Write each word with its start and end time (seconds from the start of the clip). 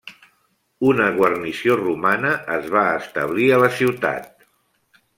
Una 0.91 1.09
guarnició 1.17 1.77
romana 1.83 2.33
es 2.57 2.67
va 2.79 2.87
establir 3.03 3.51
a 3.51 3.61
la 3.67 3.71
ciutat. 3.81 4.31